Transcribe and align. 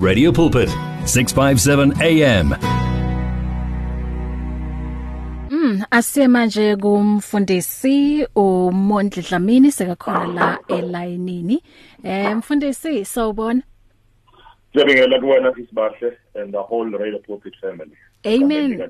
Radio 0.00 0.32
Pulpit, 0.32 0.70
657 1.04 1.92
AM. 2.00 2.46
Mm, 5.50 5.84
asemanje 5.90 6.76
kumfundisi 6.76 8.26
uMondli 8.34 9.22
Dlamini 9.28 9.70
sekakhona 9.70 10.24
la 10.34 10.58
elayinini. 10.76 11.58
Eh 12.04 12.34
mfundisi 12.36 13.04
sawubona. 13.04 13.62
Ngiyabingelela 14.72 15.20
kuwena 15.20 15.52
isibahle 15.58 16.16
and 16.34 16.52
the 16.52 16.58
whole 16.70 16.90
Radio 16.98 17.18
Pulpit 17.18 17.54
family. 17.60 17.92
Amen. 18.26 18.82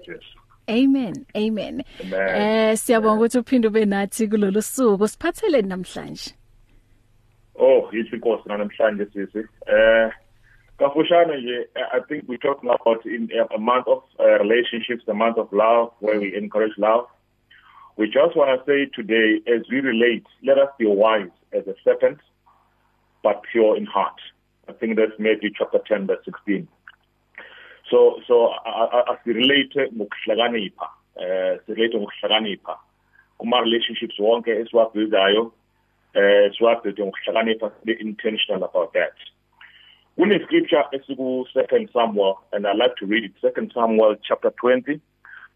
Amen. 0.69 1.27
Amen. 1.37 1.83
Eh 2.13 2.77
siyabonga 2.79 3.17
ukuthi 3.21 3.39
uphinde 3.39 3.69
ube 3.69 3.85
nathi 3.85 4.29
kulolu 4.29 4.63
suku. 4.63 5.09
Siphathele 5.09 5.63
namhlanje. 5.63 6.35
Oh, 7.59 7.91
yithi 7.93 8.15
inkosi 8.17 8.49
namhlanje 8.49 9.07
sisi. 9.07 9.39
Eh 9.67 10.11
Kafushana, 10.81 11.37
yeah, 11.45 11.83
I 11.93 12.01
think 12.09 12.25
we're 12.27 12.39
talking 12.39 12.71
about 12.71 13.05
in 13.05 13.29
uh, 13.39 13.45
a 13.55 13.59
month 13.59 13.87
of 13.87 14.03
uh, 14.19 14.41
relationships, 14.43 15.05
a 15.09 15.13
month 15.13 15.37
of 15.37 15.47
love, 15.53 15.91
where 16.01 16.19
we 16.19 16.35
encourage 16.35 16.73
love. 16.79 17.05
We 17.99 18.07
just 18.07 18.35
want 18.35 18.49
to 18.57 18.65
say 18.65 18.91
today, 18.97 19.43
as 19.47 19.61
we 19.71 19.81
relate, 19.81 20.25
let 20.43 20.57
us 20.57 20.69
be 20.79 20.87
wise 20.87 21.29
as 21.53 21.67
a 21.67 21.75
serpent, 21.85 22.21
but 23.23 23.43
pure 23.53 23.77
in 23.77 23.85
heart. 23.85 24.15
I 24.71 24.73
think 24.73 24.97
that's 24.97 25.13
Matthew 25.19 25.51
chapter 25.55 25.81
10, 25.87 26.07
verse 26.07 26.25
16. 26.25 26.67
So, 27.91 28.21
so 28.27 28.49
asirelate 28.65 29.77
uh, 29.77 29.93
ngokuhlakanipha, 29.93 30.89
eh 31.21 31.21
uh, 31.21 31.53
sirelate 31.69 31.93
ngokuhlakanipha. 31.93 32.75
Kuma 33.39 33.61
relationships 33.61 34.17
wonke 34.19 34.49
esiwabuildayo, 34.57 35.53
eh 36.17 36.49
siwabuild 36.57 36.97
ngokuhlakanipha, 36.97 37.69
be 37.85 37.99
intentional 38.01 38.65
about 38.65 38.95
that. 38.95 39.13
kune 40.21 40.39
scripture 40.45 40.85
esiku 40.93 41.47
second 41.55 41.89
samuel 41.95 42.43
and 42.53 42.67
i 42.67 42.75
like 42.75 42.95
to 42.97 43.07
read 43.07 43.25
it 43.25 43.31
second 43.41 43.71
samuel 43.75 44.15
chapter 44.23 44.53
20 44.61 45.01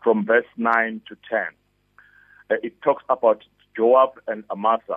from 0.02 0.24
verse 0.24 0.46
9 0.56 1.02
to 1.06 1.14
10 1.28 1.40
uh, 2.50 2.54
it 2.62 2.80
talks 2.80 3.04
about 3.10 3.44
joab 3.76 4.10
and 4.26 4.42
amasa 4.50 4.96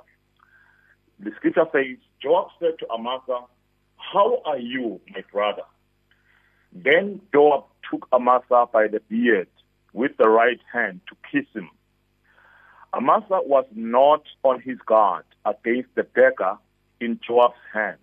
the 1.20 1.32
scripture 1.36 1.66
says 1.74 1.98
joab 2.24 2.48
said 2.62 2.80
to 2.80 2.90
amasa 2.94 3.40
how 3.98 4.42
are 4.46 4.58
you 4.60 5.02
my 5.14 5.22
brother 5.34 5.66
then 6.72 7.20
joab 7.34 7.66
took 7.92 8.08
amasa 8.14 8.68
by 8.72 8.88
the 8.88 9.02
beard 9.10 9.50
with 9.92 10.12
the 10.18 10.30
right 10.30 10.62
hand 10.72 11.02
to 11.10 11.16
kiss 11.30 11.48
him 11.54 11.70
amasa 12.94 13.40
was 13.46 13.66
not 13.76 14.24
on 14.44 14.62
his 14.62 14.78
guard 14.86 15.26
against 15.44 15.90
the 15.96 16.04
dagger 16.16 16.56
in 17.02 17.20
joab's 17.28 17.66
hand 17.74 17.98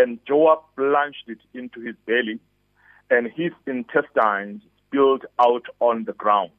And 0.00 0.20
Joab 0.26 0.60
plunged 0.76 1.24
it 1.28 1.40
into 1.54 1.80
his 1.80 1.96
belly, 2.06 2.38
and 3.10 3.26
his 3.34 3.50
intestines 3.66 4.62
spilled 4.82 5.26
out 5.40 5.64
on 5.80 6.04
the 6.04 6.12
ground. 6.12 6.52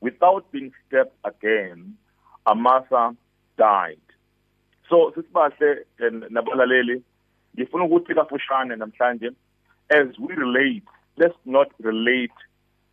Without 0.00 0.48
being 0.52 0.72
stabbed 0.86 1.10
again, 1.24 1.96
Amasa 2.46 3.04
died. 3.58 3.98
So 4.88 4.98
sisibahle 5.16 5.50
eh, 5.62 6.10
nabalaleli 6.38 6.98
ngifuna 7.58 7.84
ukuthi 7.86 8.14
kafushane 8.20 8.76
namhlanje 8.76 9.32
as 9.98 10.06
we 10.24 10.32
relate 10.44 10.84
let's 11.22 11.34
not 11.56 11.68
relate 11.88 12.38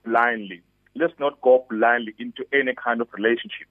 blindly 0.07 0.59
let's 1.01 1.13
not 1.23 1.39
go 1.47 1.55
blindly 1.73 2.13
into 2.25 2.45
any 2.59 2.73
kind 2.85 3.01
of 3.01 3.07
relationship 3.19 3.67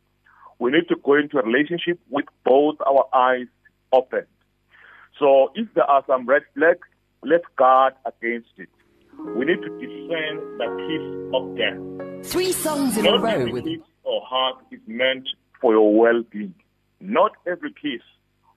we 0.59 0.71
need 0.75 0.87
to 0.93 0.97
go 1.09 1.15
into 1.23 1.39
a 1.39 1.43
relationship 1.51 1.99
with 2.17 2.27
both 2.51 2.77
our 2.91 3.07
eyes 3.25 3.47
open 4.01 4.27
So 5.19 5.53
if 5.55 5.73
there 5.75 5.85
are 5.85 6.03
some 6.07 6.27
red 6.27 6.43
flags, 6.55 6.87
let's 7.25 7.45
guard 7.57 7.95
against 8.05 8.49
it. 8.59 8.69
We 9.37 9.45
need 9.45 9.61
to 9.61 9.69
discern 9.79 10.59
the 10.59 10.69
kiss 10.83 11.35
of 11.35 11.55
death. 11.57 12.33
Three 12.33 12.53
songs 12.53 12.97
in 12.97 13.05
Not 13.05 13.17
a 13.21 13.23
row 13.23 13.53
with 13.53 13.65
kiss 13.65 13.81
or 14.05 14.23
hug 14.27 14.63
is 14.71 14.81
meant 14.87 15.29
for 15.61 15.73
your 15.73 15.95
well-being. 15.95 16.55
Not 17.01 17.33
every 17.47 17.73
kiss 17.73 18.03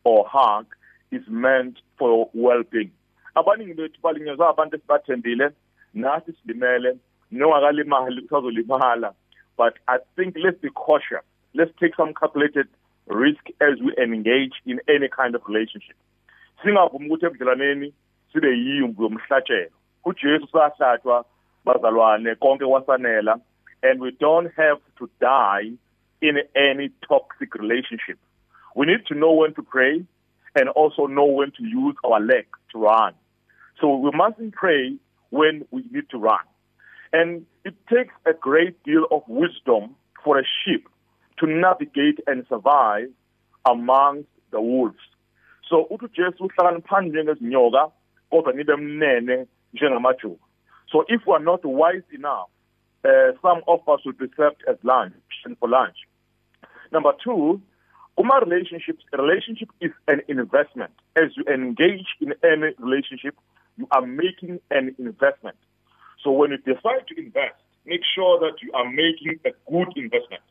or 0.04 0.26
hug 0.28 0.68
is 1.12 1.24
meant 1.28 1.80
for 1.98 2.10
your 2.10 2.30
well-being. 2.34 2.92
Abaningi 3.36 3.76
bethu 3.78 4.00
balinyezwa 4.02 4.50
abantu 4.50 4.76
esibathembile 4.78 5.52
nathi 5.94 6.34
silimele 6.42 6.98
nongakalimali 7.32 8.22
usazolimala 8.22 9.14
but 9.58 9.74
I 9.88 9.98
think 10.16 10.36
let's 10.44 10.60
be 10.62 10.70
cautious. 10.70 11.24
Let's 11.54 11.72
take 11.80 11.96
some 11.96 12.14
calculated 12.14 12.68
risk 13.08 13.44
as 13.62 13.76
we 13.86 13.94
engage 14.02 14.52
in 14.66 14.82
any 14.90 15.08
kind 15.10 15.34
of 15.36 15.42
relationship. 15.48 15.96
singavumi 16.64 17.06
ukuthi 17.08 17.26
ebudlelaneni 17.28 17.90
sibe 18.32 18.50
yimbi 18.66 19.04
yomhlatshelo 19.04 19.76
ujesu 20.08 20.48
sahlatshwa 20.48 21.26
bazalwane 21.66 22.36
konke 22.42 22.66
kwasanela 22.66 23.40
and 23.84 24.00
we 24.00 24.12
don't 24.12 24.50
have 24.56 24.80
to 24.98 25.10
die 25.22 25.72
in 26.22 26.36
any 26.56 26.90
toxic 27.08 27.56
relationship 27.56 28.18
we 28.76 28.86
need 28.86 29.06
to 29.06 29.14
know 29.14 29.34
when 29.34 29.54
to 29.54 29.62
pray 29.64 30.04
and 30.56 30.70
also 30.70 31.06
know 31.08 31.26
when 31.26 31.52
to 31.52 31.64
use 31.64 31.96
our 32.04 32.20
leg 32.20 32.46
to 32.72 32.80
run 32.80 33.14
so 33.82 33.94
we 33.96 34.12
mustn't 34.12 34.54
pray 34.54 34.94
when 35.32 35.66
we 35.72 35.84
need 35.92 36.10
to 36.10 36.18
run 36.18 36.46
and 37.14 37.46
it 37.64 37.76
takes 37.90 38.14
a 38.26 38.34
great 38.34 38.82
deal 38.84 39.06
of 39.12 39.22
wisdom 39.28 39.96
for 40.24 40.40
a 40.40 40.44
sheep 40.64 40.88
to 41.38 41.46
navigate 41.48 42.20
and 42.28 42.46
survive 42.48 43.10
amongst 43.66 44.30
the 44.52 44.62
wolves 44.62 45.06
so 45.70 45.82
uthi 45.90 46.06
uJesu 46.06 46.44
uhlakaniphangi 46.44 47.10
njengezinyoka 47.10 47.90
kodwa 48.30 48.54
nibe 48.54 48.76
mnene 48.76 49.46
njengamajuba 49.74 50.46
so 50.92 51.06
if 51.08 51.28
we 51.28 51.36
are 51.36 51.44
not 51.44 51.62
wise 51.66 52.06
enough 52.14 52.50
uh, 53.04 53.32
some 53.42 53.64
of 53.68 53.80
us 53.90 54.06
would 54.06 54.18
be 54.18 54.28
served 54.38 54.62
as 54.70 54.78
lunch 54.84 55.14
for 55.60 55.70
lunch 55.70 55.98
number 56.92 57.10
2 57.12 57.60
kuma 58.16 58.40
relationships 58.40 59.06
a 59.14 59.18
relationship 59.18 59.70
is 59.80 59.92
an 60.08 60.22
investment 60.28 60.92
as 61.16 61.38
you 61.38 61.44
engage 61.54 62.06
in 62.20 62.34
any 62.52 62.70
relationship 62.80 63.36
you 63.78 63.88
are 63.92 64.06
making 64.06 64.60
an 64.70 64.96
investment 65.00 65.58
so 66.24 66.32
when 66.38 66.52
you 66.52 66.58
decide 66.58 67.04
to 67.08 67.14
invest 67.18 67.60
make 67.86 68.04
sure 68.16 68.36
that 68.40 68.56
you 68.64 68.70
are 68.74 68.90
making 69.06 69.40
a 69.46 69.52
good 69.72 69.92
investment 69.98 70.44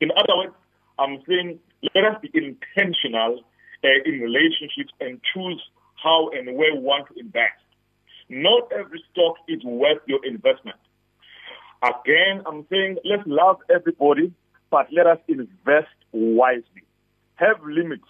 in 0.00 0.10
other 0.20 0.36
words 0.36 0.54
i'm 0.98 1.18
saying 1.26 1.58
let 1.94 2.04
us 2.10 2.16
be 2.22 2.30
intentional 2.34 3.42
uh, 3.84 3.88
in 4.04 4.20
relationships 4.20 4.92
and 5.00 5.20
choose 5.34 5.60
how 6.02 6.30
and 6.30 6.56
where 6.56 6.74
we 6.74 6.80
want 6.80 7.08
to 7.08 7.18
invest. 7.20 7.60
Not 8.28 8.72
every 8.72 9.02
stock 9.12 9.36
is 9.48 9.62
worth 9.64 9.98
your 10.06 10.24
investment. 10.24 10.78
Again, 11.82 12.42
I'm 12.46 12.64
saying 12.70 12.98
let's 13.04 13.22
love 13.26 13.58
everybody, 13.72 14.32
but 14.70 14.92
let 14.92 15.06
us 15.06 15.18
invest 15.28 15.88
wisely. 16.12 16.82
Have 17.36 17.62
limits. 17.64 18.04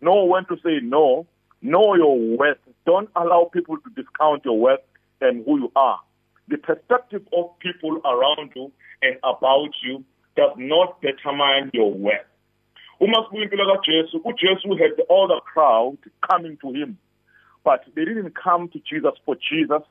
Know 0.00 0.24
when 0.24 0.44
to 0.46 0.56
say 0.64 0.80
no. 0.82 1.26
Know 1.62 1.94
your 1.94 2.18
worth. 2.36 2.58
Don't 2.84 3.08
allow 3.16 3.50
people 3.52 3.76
to 3.78 3.90
discount 4.02 4.44
your 4.44 4.58
worth 4.58 4.80
and 5.20 5.44
who 5.46 5.58
you 5.60 5.72
are. 5.74 5.98
The 6.48 6.58
perspective 6.58 7.22
of 7.34 7.58
people 7.58 7.96
around 8.04 8.50
you 8.54 8.70
and 9.00 9.16
about 9.24 9.70
you 9.82 10.04
does 10.36 10.52
not 10.58 11.00
determine 11.00 11.70
your 11.72 11.92
worth. 11.94 12.20
uma 13.00 13.24
sibuya 13.24 13.44
impilo 13.44 13.64
kaJesu 13.66 14.20
uJesu 14.24 14.76
had 14.78 14.98
all 15.08 15.26
the 15.26 15.40
crowd 15.40 15.98
coming 16.30 16.56
to 16.58 16.72
him 16.72 16.96
but 17.64 17.82
they 17.94 18.04
didn't 18.04 18.34
come 18.34 18.68
to 18.68 18.78
Jesus 18.80 19.12
for 19.24 19.36
Jesus 19.36 19.82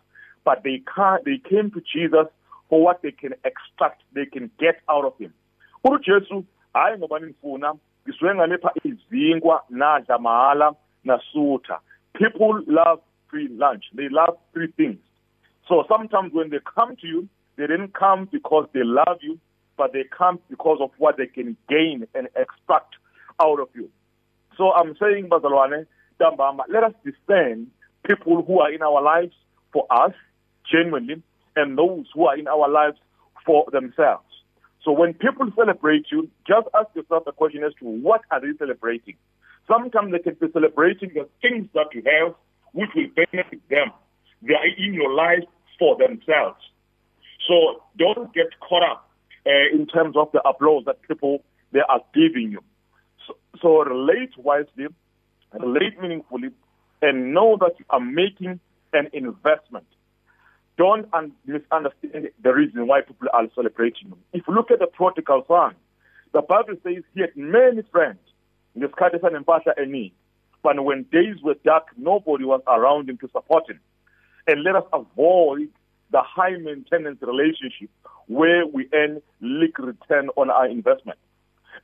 but 0.45 0.63
they 0.63 0.81
can, 0.95 1.19
they 1.25 1.37
came 1.37 1.69
to 1.71 1.81
Jesus 1.81 2.27
for 2.69 2.81
what 2.81 3.01
they 3.01 3.11
can 3.11 3.33
extract 3.43 4.01
they 4.13 4.25
can 4.25 4.49
get 4.59 4.75
out 4.89 5.05
of 5.05 5.17
him 5.17 5.31
uJesu 5.85 6.43
hayi 6.75 6.97
ngoba 6.97 7.19
nifuna 7.19 7.75
ngisuke 8.07 8.33
ngalepha 8.35 8.73
izinkwa 8.83 9.63
nadla 9.69 10.17
mahala 10.19 10.73
nasutha 11.05 11.79
people 12.13 12.61
love 12.67 13.01
free 13.27 13.47
lunch 13.47 13.85
they 13.95 14.09
love 14.09 14.37
free 14.53 14.71
things 14.77 14.99
so 15.67 15.83
sometimes 15.87 16.33
when 16.33 16.49
they 16.49 16.59
come 16.75 16.95
to 16.95 17.07
you 17.07 17.27
they 17.55 17.67
didn't 17.67 17.93
come 17.93 18.27
because 18.31 18.67
they 18.73 18.83
love 18.83 19.17
you 19.21 19.39
but 19.77 19.93
they 19.93 20.03
come 20.15 20.39
because 20.49 20.79
of 20.81 20.91
what 20.97 21.17
they 21.17 21.27
can 21.27 21.55
gain 21.69 22.05
and 22.13 22.27
extract 22.35 22.95
out 23.41 23.59
of 23.59 23.69
you. 23.73 23.89
So 24.57 24.71
I'm 24.71 24.95
saying, 24.99 25.29
Bazalwane, 25.29 25.85
Dambama, 26.19 26.59
let 26.69 26.83
us 26.83 26.93
discern 27.03 27.67
people 28.07 28.43
who 28.45 28.59
are 28.59 28.71
in 28.71 28.81
our 28.81 29.01
lives 29.01 29.33
for 29.71 29.85
us, 29.89 30.11
genuinely, 30.71 31.21
and 31.55 31.77
those 31.77 32.05
who 32.13 32.27
are 32.27 32.37
in 32.37 32.47
our 32.47 32.69
lives 32.69 32.97
for 33.45 33.65
themselves. 33.71 34.23
So 34.83 34.91
when 34.91 35.13
people 35.13 35.47
celebrate 35.55 36.07
you, 36.11 36.29
just 36.47 36.67
ask 36.75 36.87
yourself 36.93 37.25
the 37.25 37.31
question 37.31 37.63
as 37.63 37.73
to 37.79 37.85
what 37.85 38.21
are 38.31 38.41
they 38.41 38.55
celebrating? 38.57 39.15
Sometimes 39.67 40.11
they 40.11 40.19
can 40.19 40.35
be 40.35 40.51
celebrating 40.51 41.11
the 41.15 41.27
things 41.41 41.67
that 41.73 41.87
you 41.93 42.03
have 42.05 42.35
which 42.73 42.89
will 42.95 43.07
benefit 43.15 43.61
them. 43.69 43.91
They 44.41 44.53
are 44.55 44.67
in 44.77 44.93
your 44.93 45.13
life 45.13 45.45
for 45.79 45.95
themselves. 45.97 46.57
So 47.47 47.81
don't 47.97 48.33
get 48.33 48.47
caught 48.59 48.83
up 48.83 49.07
uh, 49.45 49.51
in 49.73 49.85
terms 49.87 50.15
of 50.15 50.31
the 50.31 50.47
applause 50.47 50.83
that 50.85 51.01
people 51.01 51.41
they 51.71 51.81
are 51.89 52.01
giving 52.13 52.51
you. 52.51 52.63
So, 53.27 53.35
so 53.61 53.83
relate 53.83 54.37
wisely, 54.37 54.87
relate 55.57 55.99
meaningfully, 56.01 56.49
and 57.01 57.33
know 57.33 57.57
that 57.59 57.73
you 57.79 57.85
are 57.89 57.99
making 57.99 58.59
an 58.93 59.09
investment. 59.13 59.87
Don't 60.77 61.07
un- 61.13 61.33
misunderstand 61.45 62.29
the 62.41 62.53
reason 62.53 62.87
why 62.87 63.01
people 63.01 63.27
are 63.33 63.45
celebrating 63.55 64.09
you. 64.09 64.17
If 64.33 64.43
you 64.47 64.53
look 64.53 64.71
at 64.71 64.79
the 64.79 64.87
prodigal 64.87 65.45
son, 65.47 65.75
the 66.31 66.41
Bible 66.41 66.75
says 66.83 67.03
he 67.13 67.21
had 67.21 67.35
many 67.35 67.81
friends, 67.91 68.19
ngesikhathi 68.77 69.19
sanempahla 69.21 69.77
eningi. 69.77 70.13
But 70.63 70.83
when 70.83 71.03
days 71.11 71.35
were 71.43 71.55
dark, 71.65 71.87
nobody 71.97 72.45
was 72.45 72.61
around 72.67 73.09
him 73.09 73.17
to 73.17 73.27
support 73.33 73.69
him. 73.69 73.81
And 74.47 74.63
let 74.63 74.75
us 74.77 74.85
avoid 74.93 75.67
the 76.13 76.21
high 76.21 76.51
maintenance 76.57 77.17
relationship 77.21 77.89
where 78.27 78.65
we 78.67 78.87
earn 78.93 79.21
lick 79.41 79.77
return 79.79 80.29
on 80.37 80.49
our 80.49 80.67
investment. 80.67 81.17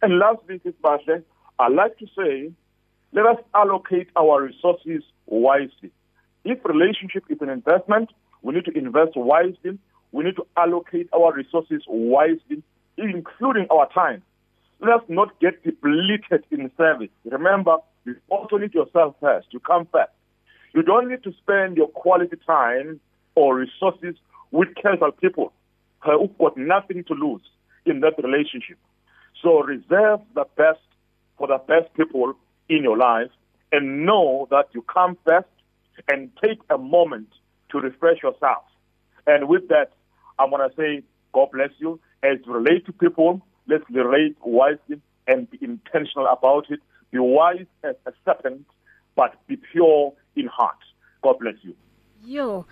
And 0.02 0.20
lastly, 0.20 0.62
Sibashle, 0.64 1.24
I 1.58 1.68
like 1.68 1.98
to 1.98 2.06
say, 2.18 2.52
let 3.12 3.26
us 3.26 3.40
allocate 3.56 4.08
our 4.16 4.42
resources 4.44 5.04
wisely. 5.26 5.92
If 6.46 6.64
relationship 6.64 7.24
is 7.28 7.40
an 7.42 7.50
investment, 7.50 8.12
we 8.44 8.54
need 8.54 8.66
to 8.66 8.78
invest 8.78 9.18
wisely. 9.18 9.78
We 10.12 10.24
need 10.24 10.36
to 10.38 10.46
allocate 10.56 11.10
our 11.14 11.34
resources 11.34 11.82
wisely, 11.88 12.62
including 12.98 13.66
our 13.72 13.90
time. 13.92 14.22
Let 14.80 14.92
us 14.94 15.02
not 15.10 15.38
get 15.42 15.64
depleted 15.64 16.46
in 16.52 16.72
service. 16.78 17.10
Remember, 17.26 17.78
you 18.06 18.16
also 18.30 18.58
need 18.58 18.74
yourself 18.76 19.16
first. 19.20 19.48
You 19.52 19.60
come 19.60 19.88
first. 19.92 20.12
You 20.74 20.84
don't 20.84 21.10
need 21.10 21.24
to 21.24 21.34
spend 21.42 21.76
your 21.78 21.88
quality 21.88 22.38
time 22.46 23.02
or 23.40 23.56
resources 23.56 24.16
with 24.52 24.68
Kaiser 24.84 25.12
people 25.14 25.54
uh, 26.04 26.18
who've 26.18 26.38
got 26.38 26.58
nothing 26.58 27.06
to 27.06 27.14
lose 27.14 27.42
in 27.86 28.02
that 28.02 28.22
relationship. 28.22 28.78
So 29.42 29.62
reserve 29.62 30.20
the 30.36 30.44
best 30.58 30.82
for 31.38 31.48
the 31.48 31.58
best 31.66 31.94
people 31.94 32.34
in 32.68 32.84
your 32.84 32.98
life 32.98 33.30
and 33.72 34.06
know 34.06 34.50
that 34.52 34.66
you 34.74 34.82
come 34.94 35.18
first 35.26 35.48
and 36.10 36.30
take 36.44 36.60
a 36.70 36.78
moment 36.78 37.30
to 37.72 37.80
refresh 37.80 38.18
yourself. 38.22 38.64
And 39.26 39.48
with 39.48 39.70
that, 39.70 39.94
I'm 40.38 40.50
going 40.50 40.70
to 40.70 40.76
say, 40.76 41.02
God 41.34 41.48
bless 41.54 41.70
you. 41.78 41.98
As 42.24 42.40
you 42.46 42.52
relate 42.52 42.86
to 42.88 42.92
people, 42.92 43.42
let's 43.70 43.86
relate 43.90 44.36
wisely 44.44 45.00
and 45.28 45.50
be 45.50 45.60
intentional 45.62 46.28
about 46.28 46.66
it. 46.70 46.82
Be 47.12 47.20
wise 47.20 47.66
as 47.86 47.96
a 48.06 48.12
serpent, 48.26 48.66
but 49.16 49.36
be 49.48 49.56
pure 49.56 50.12
in 50.36 50.48
heart. 50.48 50.76
God 51.24 51.40
bless 51.40 51.56
you. 51.62 51.74
Yo 52.28 52.66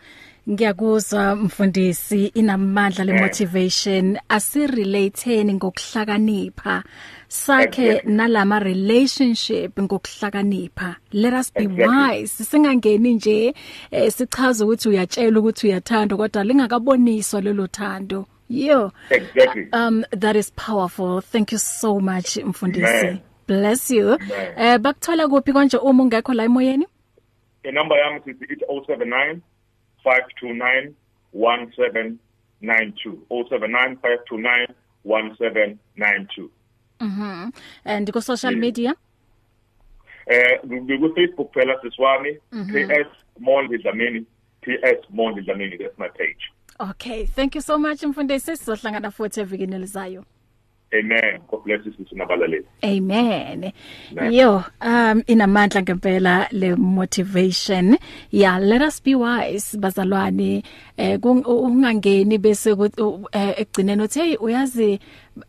ngiyakuzwa 0.50 1.36
mfundisi 1.36 2.26
inamandla 2.28 3.04
le 3.04 3.14
eh. 3.16 3.22
motivation 3.22 4.20
asirelateeni 4.30 5.54
ngokuhlakanipha 5.54 6.84
sakhe 7.28 8.02
nalama 8.06 8.60
relationship 8.60 9.80
ngokuhlakanipha 9.82 10.96
let 11.12 11.34
us 11.34 11.52
be 11.54 11.68
wise 11.68 12.44
singangeni 12.44 13.14
nje 13.14 13.54
eh, 13.92 14.12
sichaza 14.12 14.66
ukuthi 14.66 14.90
uyatshela 14.90 15.40
ukuthi 15.40 15.68
uyathandwa 15.68 16.18
kodwa 16.18 16.44
lingakaboniswa 16.44 17.42
lelo 17.42 17.68
thando 17.68 18.26
yo 18.50 18.92
exactly 19.10 19.68
um 19.74 20.04
that 20.20 20.36
is 20.36 20.52
powerful 20.54 21.22
thank 21.22 21.52
you 21.52 21.60
so 21.60 22.00
much 22.00 22.38
mfundisi 22.38 23.20
bless 23.48 23.92
you 23.92 24.18
eh 24.58 24.78
bakuthola 24.78 25.28
kuphi 25.28 25.54
konje 25.54 25.78
uma 25.78 26.04
ungekho 26.04 26.34
la 26.34 26.44
emoyeni 26.44 26.86
inamba 27.69 27.96
yami 28.00 28.19
sithi 28.25 28.46
ithi 28.46 28.66
079 28.66 29.40
529 30.06 30.92
1792 31.34 32.94
079 33.30 33.96
529 33.96 34.68
1792 35.06 36.50
Mhm. 37.00 37.54
And 37.86 38.12
ku 38.14 38.22
social 38.22 38.52
yeah. 38.52 38.58
media? 38.58 38.92
Eh 40.28 40.58
ku 41.00 41.14
Facebook 41.16 41.54
phela 41.54 41.75
siswami 41.84 42.38
mm-hmm. 42.52 42.74
PS 42.74 43.10
Mondi 43.40 43.78
Dlamini 43.78 44.25
PS 44.64 45.02
Mondi 45.14 45.42
Dlamini 45.46 45.78
that's 45.78 45.98
my 46.00 46.08
page. 46.10 46.44
Okay, 46.80 47.25
thank 47.25 47.56
you 47.56 47.62
so 47.62 47.78
much 47.78 48.04
mfundisi 48.04 48.58
sizohlangana 48.58 49.12
futhi 49.12 49.40
evikini 49.40 49.75
elizayo. 49.75 50.25
Amen. 50.94 51.44
God 51.51 51.66
bless 51.68 51.84
you 51.84 51.92
sisi 52.00 52.16
nabalaleli. 52.16 52.63
Amen. 52.84 53.72
Yo, 54.31 54.63
um 54.80 55.19
inamandla 55.28 55.81
ngempela 55.84 56.48
le 56.51 56.75
motivation. 56.75 57.98
Yeah, 58.31 58.57
let 58.63 58.80
us 58.81 59.00
be 59.04 59.12
wise 59.16 59.75
bazalwane. 59.75 60.63
Eh 60.98 61.18
ungangeni 61.22 62.38
bese 62.39 62.72
eh, 63.34 63.54
ekugcineni 63.62 64.01
uthi 64.04 64.19
hey 64.19 64.38
uyazi 64.39 65.00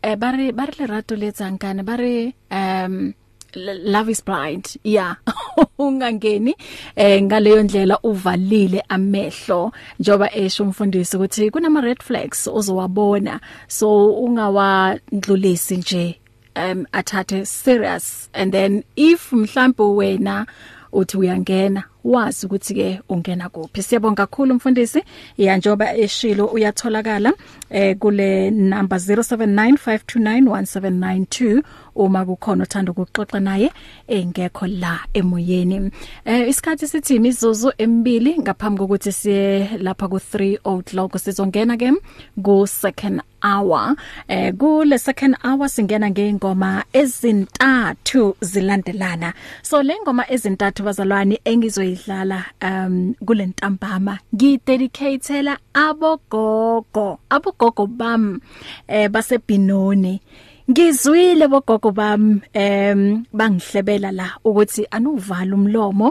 eh, 0.03 0.17
bari 0.19 0.51
bari 0.51 0.73
lerato 0.79 1.15
letsangane 1.15 1.83
bari 1.87 2.35
um 2.51 3.13
love 3.55 4.09
is 4.09 4.21
blind 4.23 4.75
yeah 4.83 5.15
ungangeni 5.79 6.55
eh 6.95 7.21
ngaleyo 7.23 7.63
ndlela 7.63 7.99
uvalile 8.03 8.81
amehlo 8.89 9.71
njoba 9.99 10.35
esho 10.35 10.63
umfundisi 10.63 11.17
ukuthi 11.17 11.51
kunama 11.51 11.81
red 11.81 12.01
flags 12.03 12.47
ozowabona 12.47 13.39
so 13.67 14.07
ungawadlulisi 14.15 15.77
nje 15.77 16.19
um 16.55 16.85
athathe 16.91 17.45
serious 17.45 18.29
and 18.33 18.51
then 18.53 18.83
if 18.95 19.33
mhlawumbe 19.33 19.83
wena 19.83 20.45
uthi 20.91 21.17
uyangena 21.17 21.83
wazi 22.03 22.45
ukuthi 22.45 22.73
ke 22.73 22.99
ungena 23.09 23.49
kuphi 23.49 23.83
siyabonga 23.83 24.25
kakhulu 24.27 24.53
mfundisi 24.55 25.03
ya 25.37 25.57
njoba 25.57 25.95
eshilo 25.97 26.45
uyatholakala 26.45 27.33
eh 27.69 27.97
kule 27.97 28.51
number 28.51 28.97
0795291792 28.97 31.61
uma 31.95 32.25
kukhona 32.25 32.63
othanda 32.63 32.91
ukuxoxa 32.91 33.39
naye 33.39 33.71
engekho 34.07 34.67
la 34.67 34.99
emoyeni 35.13 35.91
eh 36.25 36.49
isikhathi 36.49 36.87
sithi 36.87 37.19
mizuzu 37.19 37.73
emibili 37.77 38.39
ngaphambi 38.39 38.79
kokuthi 38.79 39.11
siye 39.11 39.69
lapha 39.77 40.07
ku 40.07 40.15
3 40.15 40.57
o'clock 40.63 41.17
sizongena 41.19 41.77
ke 41.77 41.91
ku 42.43 42.67
second 42.67 43.21
hour 43.43 43.95
eh 44.27 44.53
kule 44.55 44.97
second 44.99 45.35
hour 45.43 45.69
singena 45.69 46.09
ngeingoma 46.09 46.83
ezintathu 46.93 48.35
zilandelana 48.41 49.33
so 49.61 49.83
le 49.83 49.93
ngoma 50.03 50.31
ezintathu 50.31 50.83
bazalwane 50.83 51.39
engizoy 51.45 51.88
esizoyidlala 51.89 52.39
um 52.61 53.13
kulentambama 53.25 54.19
ngidedicatela 54.35 55.53
abogogo 55.73 57.07
abogogo 57.33 57.85
bam 57.99 58.39
eh 58.87 59.07
basebinoni 59.13 60.13
Ngizwile 60.71 61.45
bogogo 61.53 61.89
bami 61.99 62.33
em 62.63 63.01
bangihlebela 63.37 64.09
la 64.19 64.25
ukuthi 64.47 64.81
anuvala 64.95 65.53
umlomo 65.57 66.07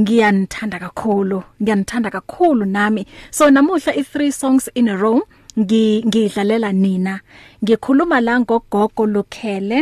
ngiyanithanda 0.00 0.78
kakhulu 0.84 1.38
ngiyanithanda 1.62 2.08
kakhulu 2.16 2.64
nami 2.76 3.02
so 3.36 3.44
namuhla 3.54 3.92
i3 4.00 4.14
songs 4.40 4.64
in 4.78 4.88
a 4.92 4.94
row 5.02 5.18
ngidlalela 5.60 6.70
nina 6.82 7.14
ngikhuluma 7.64 8.18
la 8.26 8.34
ngogogo 8.40 9.02
Lukhele 9.14 9.78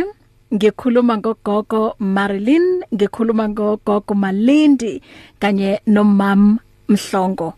ngikhuluma 0.53 1.17
ngogogo 1.17 1.93
Marilyn 1.99 2.65
ngikhuluma 2.93 3.49
ngogogo 3.49 4.13
Malindi 4.15 5.01
kanye 5.39 5.71
nomam 5.87 6.57
Mhlongo 6.89 7.53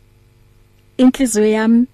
inhliziyo 0.98 1.46
yami 1.48 1.86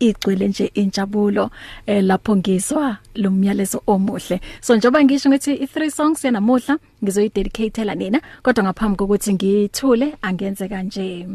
igcwele 0.00 0.48
nje 0.48 0.66
injabulo 0.74 1.50
eh, 1.86 2.04
lapho 2.04 2.36
ngizwa 2.36 2.96
lo 3.14 3.30
myalezo 3.30 3.82
omuhle 3.86 4.40
so 4.60 4.76
njoba 4.76 5.00
ngisho 5.04 5.28
ngathi 5.30 5.52
i 5.54 5.66
three 5.66 5.90
songs 5.90 6.24
yanamuhla 6.24 6.76
ngizoyidedicatela 7.02 7.94
nina 7.94 8.20
kodwa 8.42 8.64
ngaphambi 8.64 8.96
kokuthi 8.98 9.34
ngithule 9.34 10.06
angenze 10.22 10.68
kanje 10.68 11.26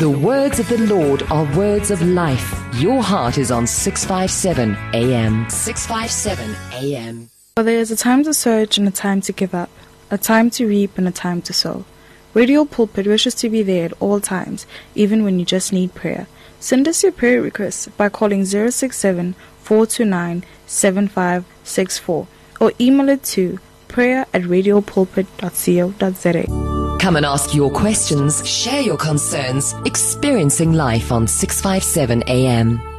The 0.00 0.08
words 0.08 0.58
of 0.58 0.66
the 0.70 0.78
Lord 0.78 1.22
are 1.24 1.44
words 1.54 1.90
of 1.90 2.00
life. 2.00 2.58
Your 2.76 3.02
heart 3.02 3.36
is 3.36 3.50
on 3.50 3.66
657 3.66 4.74
AM. 4.94 5.50
657 5.50 6.56
AM. 6.72 7.28
For 7.56 7.62
there 7.62 7.80
is 7.80 7.90
a 7.90 7.96
time 7.96 8.24
to 8.24 8.32
search 8.32 8.78
and 8.78 8.88
a 8.88 8.90
time 8.90 9.20
to 9.20 9.30
give 9.30 9.54
up, 9.54 9.68
a 10.10 10.16
time 10.16 10.48
to 10.52 10.64
reap 10.66 10.96
and 10.96 11.06
a 11.06 11.10
time 11.10 11.42
to 11.42 11.52
sow. 11.52 11.84
Radio 12.32 12.64
Pulpit 12.64 13.06
wishes 13.06 13.34
to 13.34 13.50
be 13.50 13.62
there 13.62 13.84
at 13.84 13.92
all 14.00 14.18
times, 14.20 14.64
even 14.94 15.22
when 15.22 15.38
you 15.38 15.44
just 15.44 15.70
need 15.70 15.94
prayer. 15.94 16.26
Send 16.60 16.88
us 16.88 17.02
your 17.02 17.12
prayer 17.12 17.42
requests 17.42 17.86
by 17.88 18.08
calling 18.08 18.46
067 18.46 19.34
429 19.58 20.42
7564 20.66 22.26
or 22.58 22.72
email 22.80 23.10
it 23.10 23.22
to 23.24 23.58
prayer 23.86 24.24
at 24.32 24.40
radiopulpit.co.za. 24.44 26.69
Come 27.00 27.16
and 27.16 27.24
ask 27.24 27.54
your 27.54 27.70
questions, 27.70 28.46
share 28.46 28.82
your 28.82 28.98
concerns, 28.98 29.74
experiencing 29.86 30.74
life 30.74 31.10
on 31.10 31.26
657 31.26 32.24
AM. 32.26 32.89